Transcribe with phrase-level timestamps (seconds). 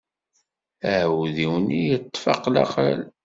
[0.93, 3.01] Aɛudiw-nni yeṭṭef aqlaqal.